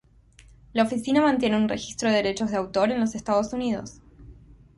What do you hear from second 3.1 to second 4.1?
Estados Unidos.